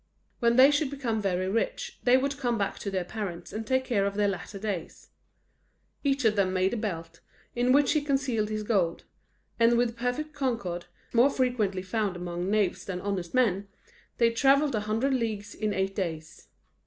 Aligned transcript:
When 0.39 0.55
they 0.55 0.71
should 0.71 0.89
become 0.89 1.21
very 1.21 1.47
rich, 1.47 1.99
they 2.01 2.17
would 2.17 2.39
come 2.39 2.57
back 2.57 2.79
to 2.79 2.89
their 2.89 3.03
parents 3.03 3.53
and 3.53 3.67
take 3.67 3.85
care 3.85 4.07
of 4.07 4.15
their 4.15 4.27
latter 4.27 4.57
days. 4.57 5.09
Each 6.03 6.25
of 6.25 6.35
them 6.35 6.51
made 6.53 6.73
a 6.73 6.77
belt, 6.77 7.19
in 7.55 7.71
which 7.71 7.91
he 7.91 8.01
concealed 8.01 8.49
his 8.49 8.63
gold; 8.63 9.03
and 9.59 9.77
with 9.77 9.95
perfect 9.95 10.33
concord, 10.33 10.85
more 11.13 11.29
frequently 11.29 11.83
found 11.83 12.15
amongst 12.15 12.49
knaves 12.49 12.83
than 12.83 12.99
honest 12.99 13.35
men, 13.35 13.67
they 14.17 14.31
travelled 14.31 14.73
a 14.73 14.79
hundred 14.89 15.13
leagues 15.13 15.53
in 15.53 15.71
eight 15.71 15.93
days. 15.93 16.47